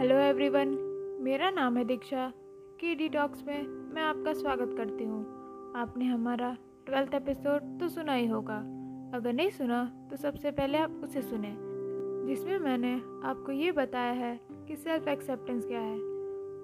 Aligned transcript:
Hello 0.00 0.16
everyone 0.16 0.68
मेरा 1.20 1.50
नाम 1.50 1.76
है 1.76 1.84
दीक्षा। 1.84 2.32
की 2.80 2.94
डी 2.94 3.08
टॉक्स 3.08 3.42
में 3.46 3.66
मैं 3.94 4.02
आपका 4.02 4.32
स्वागत 4.32 4.72
करती 4.76 5.04
हूँ। 5.04 5.20
आपने 5.76 6.04
हमारा 6.04 6.56
ट्वेल्थ 6.86 7.14
एपिसोड 7.14 7.78
तो 7.80 7.88
सुना 7.88 8.12
ही 8.12 8.26
होगा। 8.26 8.56
अगर 9.14 9.32
नहीं 9.32 9.50
सुना 9.50 10.08
तो 10.10 10.16
सबसे 10.16 10.50
पहले 10.50 10.78
आप 10.78 11.00
उसे 11.04 11.22
सुने, 11.22 11.54
जिसमें 12.26 12.58
मैंने 12.58 12.94
आपको 13.28 13.52
ये 13.52 13.72
बताया 13.72 14.12
है 14.12 14.40
कि 14.68 14.76
सेल्फ 14.76 15.08
एक्सेप्टेंस 15.08 15.66
क्या 15.66 15.80
है 15.80 15.98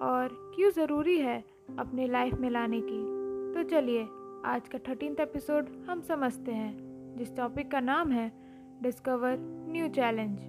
और 0.09 0.53
क्यों 0.55 0.71
ज़रूरी 0.71 1.17
है 1.17 1.43
अपने 1.79 2.07
लाइफ 2.07 2.33
में 2.33 2.49
लाने 2.49 2.81
की। 2.81 3.01
तो 3.53 3.69
चलिए, 3.69 4.07
आज 4.45 4.67
का 4.67 4.79
थर्टीन 4.89 5.15
एपिसोड 5.19 5.67
हम 5.89 6.01
समझते 6.01 6.51
हैं, 6.51 7.15
जिस 7.17 7.35
टॉपिक 7.35 7.71
का 7.71 7.79
नाम 7.79 8.11
है 8.11 8.31
डिस्कवर 8.81 9.37
न्यू 9.69 9.87
चैलेंज 9.89 10.39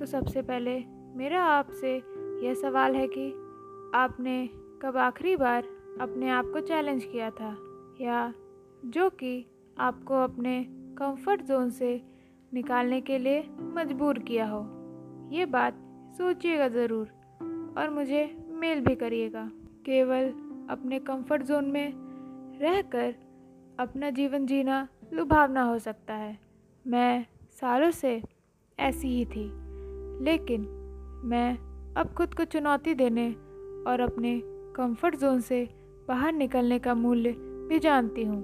तो 0.00 0.06
सबसे 0.06 0.42
पहले 0.42 0.82
मेरा 1.16 1.42
आपसे 1.44 2.00
यह 2.42 2.54
सवाल 2.54 2.94
है 2.94 3.06
कि 3.06 3.30
आपने 3.94 4.50
कब 4.82 4.96
आखिरी 4.96 5.36
बार 5.36 5.64
अपने 6.00 6.30
आप 6.30 6.44
को 6.44 6.60
चैलेंज 6.60 7.04
किया 7.04 7.30
था? 7.30 7.56
या 8.00 8.34
जो 8.84 9.10
कि 9.10 9.46
आपको 9.78 10.14
अपने 10.14 10.66
कंफर्ट 10.98 11.42
जोन 11.42 11.70
से 11.70 12.02
निकालने 12.54 13.00
के 13.00 13.18
लिए 13.18 13.44
मजबूर 13.60 14.18
किया 14.18 14.46
हो? 14.46 14.60
ये 15.32 15.46
बात 15.46 15.74
सोचिएगा 16.18 16.68
ज़रूर 16.68 17.06
और 17.78 17.90
मुझे 17.90 18.46
मेल 18.50 18.80
भी 18.80 18.94
करिएगा। 18.94 19.50
केवल 19.86 20.28
अपने 20.70 20.98
कंफर्ट 20.98 21.42
जोन 21.42 21.64
में 21.64 21.92
रहकर 22.60 23.14
अपना 23.78 24.10
जीवन 24.10 24.46
जीना 24.46 24.88
लुभावना 25.12 25.62
हो 25.62 25.78
सकता 25.78 26.14
है। 26.14 26.38
मैं 26.86 27.26
सालों 27.50 27.90
से 27.90 28.22
ऐसी 28.78 29.08
ही 29.08 29.24
थी, 29.24 29.50
लेकिन 30.24 30.62
मैं 31.24 31.71
अब 31.96 32.14
खुद 32.16 32.34
को 32.34 32.44
चुनौती 32.44 32.94
देने 32.94 33.32
और 33.86 34.00
अपने 34.00 34.42
कंफर्ट 34.44 35.16
जोन 35.16 35.40
से 35.40 35.68
बाहर 36.08 36.32
निकलने 36.32 36.78
का 36.78 36.94
मूल्य 36.94 37.32
भी 37.38 37.78
जानती 37.78 38.24
हूँ। 38.24 38.40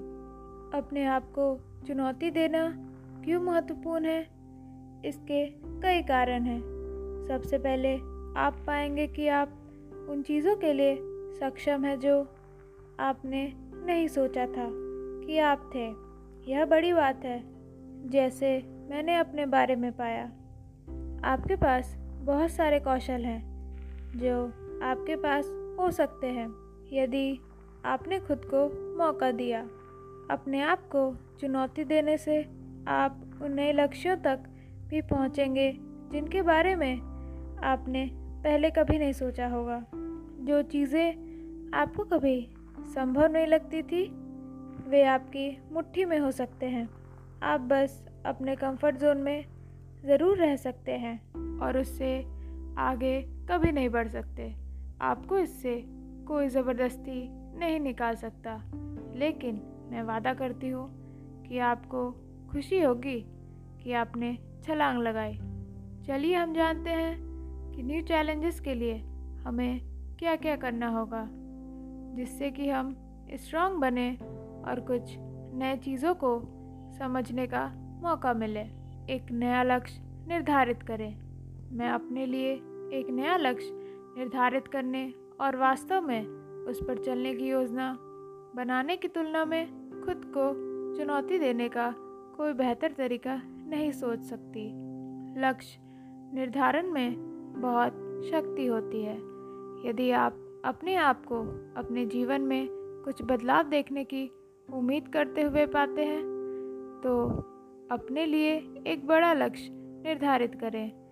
अपने 0.73 1.05
आप 1.05 1.23
को 1.23 1.59
चुनौती 1.87 2.31
देना 2.31 2.77
क्यों 3.25 3.41
महत्वपूर्ण 3.41 4.05
है? 4.05 4.27
इसके 5.05 5.45
कई 5.81 6.01
कारण 6.01 6.43
हैं। 6.43 6.61
सबसे 7.27 7.57
पहले 7.57 7.95
आप 8.39 8.63
पाएँगे 8.67 9.07
कि 9.07 9.27
आप 9.27 9.49
उन 10.09 10.21
चीज़ों 10.21 10.55
के 10.55 10.73
लिए 10.73 10.95
सक्षम 11.39 11.85
है 11.85 11.97
जो 11.97 12.27
आपने 12.99 13.53
नहीं 13.85 14.07
सोचा 14.07 14.45
था 14.45 14.69
कि 15.25 15.39
आप 15.39 15.71
थे। 15.75 16.09
यह 16.51 16.65
बड़ी 16.65 16.93
बात 16.93 17.25
है, 17.25 17.43
जैसे 18.09 18.63
मैंने 18.89 19.15
अपने 19.15 19.45
बारे 19.45 19.75
में 19.75 19.91
पाया। 19.91 20.25
आपके 21.23 21.55
पास 21.55 22.08
बहुत 22.29 22.51
सारे 22.51 22.79
कौशल 22.79 23.25
हैं, 23.25 23.41
जो 24.17 24.45
आपके 24.83 25.15
पास 25.15 25.45
हो 25.79 25.91
सकते 25.91 26.27
हैं, 26.27 26.47
यदि 26.93 27.39
आपने 27.85 28.19
खुद 28.19 28.41
को 28.45 28.65
मौका 28.97 29.31
दिया। 29.31 29.61
अपने 30.31 30.61
आप 30.61 30.79
को 30.79 31.15
चुनौती 31.39 31.83
देने 31.83 32.17
से 32.17 32.45
आप 32.87 33.39
उन 33.41 33.53
नए 33.53 33.71
लक्ष्यों 33.71 34.15
तक 34.15 34.43
भी 34.87 35.01
पहुँचेंगे, 35.01 35.71
जिनके 36.11 36.41
बारे 36.41 36.75
में 36.75 36.95
आपने 37.63 38.11
पहले 38.15 38.69
कभी 38.69 38.99
नहीं 38.99 39.13
सोचा 39.13 39.47
होगा। 39.47 39.85
जो 40.39 40.61
चीज़ें 40.61 41.71
आपको 41.73 42.03
कभी 42.03 42.49
संभव 42.79 43.31
नहीं 43.31 43.47
लगती 43.47 43.81
थी, 43.81 44.05
वे 44.89 45.03
आपकी 45.03 45.61
मुट्ठी 45.71 46.05
में 46.05 46.19
हो 46.19 46.31
सकते 46.31 46.65
हैं। 46.65 46.89
आप 47.43 47.61
बस 47.61 48.05
अपने 48.25 48.55
कंफर्ट 48.55 48.95
जोन 48.95 49.17
में 49.17 49.45
ज़रूर 50.05 50.37
रह 50.37 50.55
सकते 50.55 50.91
हैं। 50.91 51.48
और 51.61 51.77
उससे 51.77 52.25
आगे 52.77 53.21
कभी 53.21 53.71
नहीं 53.71 53.89
बढ़ 53.89 54.07
सकते। 54.07 54.55
आपको 55.01 55.37
इससे 55.37 55.83
कोई 56.27 56.47
ज़बरदस्ती 56.47 57.27
नहीं 57.59 57.79
निकाल 57.79 58.15
सकता। 58.15 58.55
लेकिन 59.15 59.61
मैं 59.91 60.03
वादा 60.03 60.33
करती 60.33 60.69
हूँ 60.69 60.87
कि 61.47 61.59
आपको 61.59 62.11
खुशी 62.51 62.81
होगी 62.81 63.25
कि 63.83 63.93
आपने 63.93 64.37
छलांग 64.63 64.99
लगाई। 64.99 65.33
चलिए 66.07 66.35
हम 66.35 66.53
जानते 66.53 66.89
हैं 66.89 67.17
कि 67.71 67.83
न्यू 67.83 68.01
चैलेंजेस 68.01 68.59
के 68.59 68.73
लिए 68.73 68.97
हमें 69.45 69.81
क्या 70.19 70.35
क्या 70.35 70.55
करना 70.55 70.87
होगा, 70.87 71.27
जिससे 72.15 72.51
कि 72.51 72.69
हम 72.69 72.95
स्ट्रांग 73.33 73.75
बने 73.75 74.11
और 74.67 74.79
कुछ 74.87 75.15
नए 75.53 75.77
चीज़ों 75.77 76.13
को 76.13 76.41
समझने 76.99 77.47
का 77.47 77.65
मौका 78.03 78.33
मिले। 78.33 78.61
एक 79.13 79.31
नया 79.31 79.63
लक्ष्य 79.63 80.01
निर्धारित 80.27 80.83
करें। 80.83 81.28
मैं 81.71 81.89
अपने 81.89 82.25
लिए 82.25 82.53
एक 82.93 83.09
नया 83.09 83.37
लक्ष्य 83.37 83.69
निर्धारित 84.17 84.67
करने 84.67 85.13
और 85.41 85.55
वास्तव 85.55 86.01
में 86.01 86.25
उस 86.67 86.79
पर 86.83 86.97
चलने 86.97 87.33
की 87.35 87.49
योजना 87.49 87.97
बनाने 88.55 88.97
की 88.97 89.07
तुलना 89.07 89.45
में 89.45 89.65
खुद 90.05 90.21
को 90.37 90.51
चुनौती 90.97 91.39
देने 91.39 91.69
का 91.69 91.93
कोई 92.37 92.53
बेहतर 92.53 92.91
तरीका 92.91 93.41
नहीं 93.45 93.91
सोच 93.91 94.21
सकती। 94.21 94.67
लक्ष्य 95.41 95.79
निर्धारण 96.33 96.91
में 96.91 97.15
बहुत 97.61 97.93
शक्ति 98.31 98.65
होती 98.65 99.01
है। 99.03 99.17
यदि 99.89 100.11
आप 100.11 100.61
अपने 100.65 100.95
आप 100.95 101.25
को 101.25 101.41
अपने 101.81 102.05
जीवन 102.05 102.41
में 102.41 102.67
कुछ 103.05 103.21
बदलाव 103.21 103.63
देखने 103.63 104.03
की 104.03 104.29
उम्मीद 104.73 105.07
करते 105.07 105.41
हुए 105.41 105.65
पाते 105.65 106.05
हैं 106.05 106.21
तो 107.03 107.27
अपने 107.91 108.25
लिए 108.25 108.55
एक 108.87 109.07
बड़ा 109.07 109.33
लक्ष्य 109.33 109.69
निर्धारित 109.71 110.55
करें। 110.55 111.08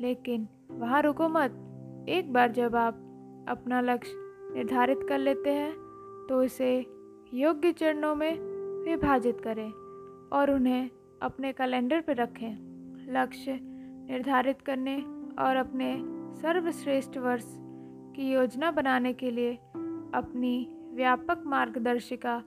लेकिन 0.00 0.48
वहाँ 0.70 1.02
रुको 1.02 1.28
मत। 1.28 1.64
एक 2.08 2.32
बार 2.32 2.52
जब 2.52 2.76
आप 2.76 2.94
अपना 3.48 3.80
लक्ष्य 3.80 4.12
निर्धारित 4.54 4.98
कर 5.08 5.18
लेते 5.18 5.50
हैं 5.50 5.72
तो 6.28 6.42
इसे 6.42 6.86
योग्य 7.34 7.72
चरणों 7.72 8.14
में 8.14 8.38
विभाजित 8.84 9.40
करें 9.40 9.70
और 10.32 10.50
उन्हें 10.50 10.90
अपने 11.22 11.52
कैलेंडर 11.52 12.00
पर 12.00 12.16
रखें। 12.16 13.12
लक्ष्य 13.12 13.58
निर्धारित 13.62 14.60
करने 14.60 14.96
और 15.38 15.56
अपने 15.56 15.94
सर्वश्रेष्ठ 16.34 17.18
वर्ष 17.18 17.44
की 18.16 18.30
योजना 18.32 18.70
बनाने 18.70 19.12
के 19.12 19.30
लिए 19.30 19.54
अपनी 20.14 20.68
व्यापक 20.94 21.42
मार्गदर्शिका 21.46 22.42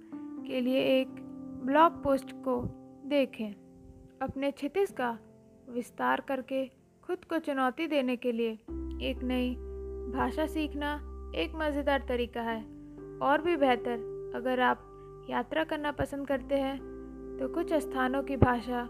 के 0.47 0.61
लिए 0.61 0.79
एक 0.99 1.07
ब्लॉग 1.65 2.03
पोस्ट 2.03 2.31
को 2.31 2.61
देखें। 3.09 3.51
अपने 4.21 4.51
क्षितिज 4.51 4.91
का 4.91 5.17
विस्तार 5.69 6.21
करके 6.21 6.63
खुद 7.11 7.23
को 7.25 7.37
चुनौती 7.39 7.85
देने 7.87 8.15
के 8.15 8.31
लिए। 8.31 8.51
एक 9.01 9.23
नई 9.23 9.49
भाषा 10.13 10.45
सीखना 10.45 10.91
एक 11.35 11.55
मज़ेदार 11.55 12.03
तरीका 12.07 12.41
है। 12.41 12.59
और 13.21 13.41
भी 13.41 13.55
बेहतर, 13.57 14.31
अगर 14.35 14.59
आप 14.59 15.25
यात्रा 15.29 15.63
करना 15.63 15.91
पसंद 15.91 16.27
करते 16.27 16.55
हैं 16.55 16.77
तो 17.39 17.47
कुछ 17.47 17.73
स्थानों 17.73 18.21
की 18.23 18.37
भाषा 18.37 18.87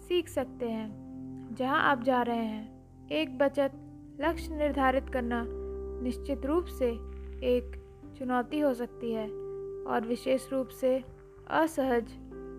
सीख 0.00 0.28
सकते 0.28 0.68
हैं, 0.68 1.54
जहाँ 1.58 1.80
आप 1.82 2.02
जा 2.02 2.20
रहे 2.22 2.44
हैं। 2.44 3.08
एक 3.12 3.38
बचत 3.38 3.80
लक्ष्य 4.20 4.56
निर्धारित 4.56 5.08
करना 5.08 5.42
निश्चित 5.48 6.46
रूप 6.46 6.66
से 6.74 6.90
एक 7.46 7.72
चुनौती 8.18 8.60
हो 8.60 8.74
सकती 8.74 9.12
है, 9.12 9.26
और 9.86 10.06
विशेष 10.08 10.52
रूप 10.52 10.68
से 10.80 10.96
असहज, 11.50 12.12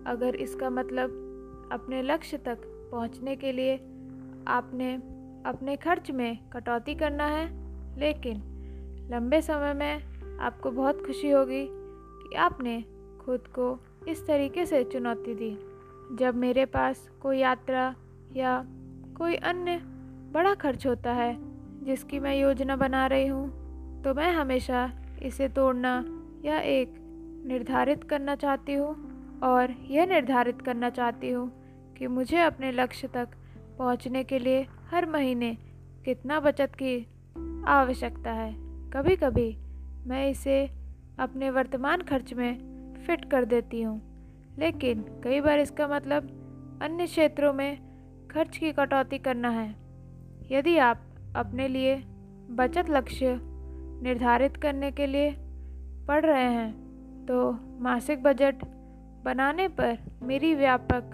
अगर 0.06 0.36
इसका 0.40 0.70
मतलब 0.72 1.70
अपने 1.72 2.02
लक्ष्य 2.02 2.38
तक 2.38 2.68
पहुँचने 2.92 3.36
के 3.36 3.52
लिए 3.52 3.80
आपने 4.48 4.94
अपने 5.46 5.76
खर्च 5.76 6.10
में 6.10 6.38
कटौती 6.52 6.94
करना 6.94 7.26
है, 7.26 7.46
लेकिन 7.98 8.42
लंबे 9.10 9.40
समय 9.42 9.74
में 9.74 10.38
आपको 10.38 10.70
बहुत 10.70 11.06
खुशी 11.06 11.30
होगी 11.30 11.66
कि 11.70 12.36
आपने 12.36 12.84
खुद 13.24 13.46
को 13.46 13.78
इस 14.08 14.26
तरीके 14.26 14.66
से 14.66 14.84
चुनौती 14.84 15.34
दी। 15.34 15.50
जब 16.16 16.34
मेरे 16.34 16.64
पास 16.66 17.08
कोई 17.22 17.38
यात्रा 17.38 17.94
या 18.36 18.64
कोई 19.18 19.34
अन्य 19.34 19.80
बड़ा 20.32 20.54
खर्च 20.54 20.86
होता 20.86 21.12
है, 21.12 21.36
जिसकी 21.84 22.18
मैं 22.18 22.40
योजना 22.40 22.76
बना 22.76 23.06
रही 23.06 23.26
हूँ 23.26 24.02
तो 24.02 24.14
मैं 24.14 24.32
हमेशा 24.32 24.90
इसे 25.22 25.48
तोड़ना 25.48 26.04
या 26.44 26.58
एक 26.58 26.94
निर्धारित 27.46 28.04
करना 28.04 28.34
चाहती 28.34 28.74
हूँ 28.74 29.40
और 29.40 29.74
यह 29.90 30.06
निर्धारित 30.06 30.62
करना 30.62 30.90
चाहती 30.90 31.30
हूँ 31.30 31.50
कि 31.98 32.06
मुझे 32.06 32.38
अपने 32.38 32.72
लक्ष्य 32.72 33.08
तक 33.08 33.28
पहुँचने 33.78 34.24
के 34.24 34.38
लिए 34.38 34.66
हर 34.90 35.06
महीने 35.06 35.56
कितना 36.04 36.40
बचत 36.40 36.72
की 36.74 36.96
आवश्यकता 37.68 38.32
है। 38.32 38.52
कभी 38.90 39.16
कभी 39.16 39.56
मैं 40.06 40.28
इसे 40.30 40.64
अपने 41.18 41.50
वर्तमान 41.50 42.02
खर्च 42.02 42.32
में 42.34 43.02
फिट 43.06 43.24
कर 43.24 43.44
देती 43.44 43.82
हूँ, 43.82 44.00
लेकिन 44.58 45.04
कई 45.24 45.40
बार 45.40 45.58
इसका 45.58 45.86
मतलब 45.88 46.28
अन्य 46.82 47.06
क्षेत्रों 47.06 47.52
में 47.52 47.78
खर्च 48.30 48.56
की 48.56 48.72
कटौती 48.72 49.18
करना 49.18 49.50
है। 49.50 49.68
यदि 50.52 50.76
आप 50.78 51.04
अपने 51.36 51.68
लिए 51.68 51.96
बचत 52.50 52.90
लक्ष्य 52.90 53.38
निर्धारित 54.02 54.56
करने 54.56 54.90
के 54.90 55.06
लिए 55.06 55.30
पढ़ 56.08 56.24
रहे 56.26 56.44
हैं 56.44 56.70
तो 57.26 57.50
मासिक 57.80 58.22
बजट 58.22 58.64
बनाने 59.24 59.68
पर 59.68 59.98
मेरी 60.22 60.54
व्यापक 60.54 61.10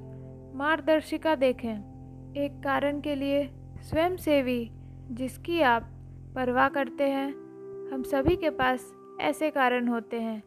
मार्गदर्शिका 0.55 1.35
देखें। 1.35 1.88
एक 2.37 2.61
कारण 2.65 3.01
के 3.01 3.15
लिए 3.15 3.51
स्वयंसेवी, 3.81 4.71
जिसकी 5.11 5.61
आप 5.61 5.83
परवाह 6.35 6.69
करते 6.69 7.05
हैं, 7.05 7.31
हम 7.93 8.03
सभी 8.03 8.37
के 8.37 8.51
पास 8.51 8.95
ऐसे 9.21 9.51
कारण 9.51 9.89
होते 9.89 10.21
हैं, 10.21 10.43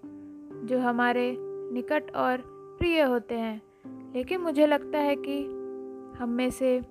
जो 0.66 0.80
हमारे 0.80 1.38
निकट 1.74 2.16
और 2.16 2.38
प्रिय 2.80 3.01
होते 3.01 3.36
हैं। 3.36 3.62
लेकिन 4.16 4.42
मुझे 4.42 4.68
लगता 4.68 5.00
है 5.00 5.16
कि 5.16 5.44
हम 6.19 6.30
में 6.30 6.50
से 6.50 6.81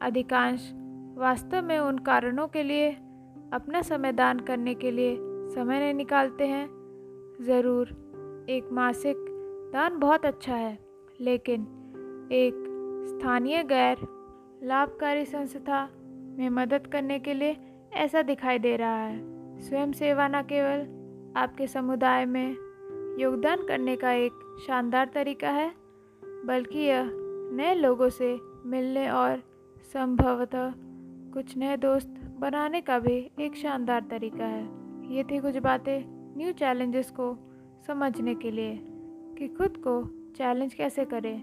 अधिकांश 0.00 0.70
वास्तव 1.18 1.62
में 1.62 1.78
उन 1.78 1.98
कारणों 1.98 2.48
के 2.48 2.62
लिए 2.62 2.90
अपना 3.52 3.82
समय 3.82 4.12
दान 4.12 4.40
करने 4.40 4.74
के 4.74 4.90
लिए 4.90 5.16
समय 5.54 5.80
नहीं 5.80 5.94
निकालते 5.94 6.46
हैं। 6.46 6.66
ज़रूर, 7.40 7.88
एक 8.50 8.68
मासिक 8.72 9.16
दान 9.72 9.98
बहुत 9.98 10.26
अच्छा 10.26 10.54
है, 10.54 10.78
लेकिन 11.20 11.62
एक 12.32 12.69
स्थानीय 13.20 13.62
गैर 13.62 13.96
लाभकारी 14.62 15.24
संस्था 15.24 15.88
में 16.38 16.48
मदद 16.48 16.86
करने 16.86 17.18
के 17.18 17.34
लिए 17.34 17.56
ऐसा 17.92 18.22
दिखाई 18.22 18.58
दे 18.58 18.76
रहा 18.76 19.02
है। 19.02 19.60
स्वयं 19.60 19.92
सेवा 19.92 20.28
न 20.28 20.42
केवल 20.42 20.80
आपके 21.36 21.66
समुदाय 21.66 22.24
में 22.26 22.56
योगदान 23.20 23.66
करने 23.66 23.96
का 23.96 24.12
एक 24.12 24.32
शानदार 24.66 25.10
तरीका 25.14 25.50
है, 25.50 25.68
बल्कि 26.46 26.78
यह 26.78 27.10
नए 27.52 27.74
लोगों 27.74 28.08
से 28.08 28.40
मिलने 28.66 29.10
और 29.10 29.42
संभवतः 29.92 30.72
कुछ 31.34 31.56
नए 31.56 31.76
दोस्त 31.76 32.14
बनाने 32.38 32.80
का 32.80 32.98
भी 32.98 33.30
एक 33.40 33.56
शानदार 33.56 34.06
तरीका 34.10 34.44
है। 34.44 34.64
ये 35.16 35.24
थी 35.24 35.38
कुछ 35.38 35.56
बातें 35.56 36.02
न्यू 36.36 36.52
चैलेंजेस 36.52 37.10
को 37.10 37.36
समझने 37.86 38.34
के 38.34 38.50
लिए 38.50 38.78
कि 39.38 39.48
खुद 39.48 39.76
को 39.76 40.02
चैलेंज 40.36 40.74
कैसे 40.74 41.04
करें 41.04 41.42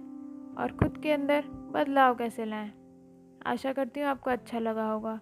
और 0.57 0.71
खुद 0.71 0.97
के 0.97 1.11
अंदर 1.11 1.43
बदलाव 1.73 2.15
कैसे 2.15 2.45
लाएँ? 2.45 2.71
आशा 3.45 3.73
करती 3.73 3.99
हूँ 3.99 4.07
आपको 4.07 4.29
अच्छा 4.29 4.59
लगा 4.59 4.89
होगा। 4.89 5.19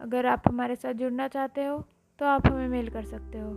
अगर 0.00 0.26
आप 0.26 0.42
हमारे 0.48 0.76
साथ 0.76 0.92
जुड़ना 0.92 1.28
चाहते 1.28 1.64
हो 1.64 1.78
तो 2.20 2.26
आप 2.26 2.46
हमें 2.46 2.68
मेल 2.68 2.88
कर 2.88 3.04
सकते 3.04 3.38
हो। 3.38 3.50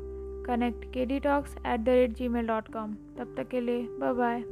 Connect 0.45 0.85
K 0.93 1.05
D 1.05 1.19
talks 1.19 1.55
at 1.57 1.79
the 1.79 1.89
rate 1.89 2.13
Gmail 2.27 2.47
dot 2.47 2.71
com 2.73 2.93
तब 3.17 3.33
तक 3.37 3.47
के 3.47 3.61
लिए 3.61 3.83
बाय 3.99 4.13
बाय 4.13 4.43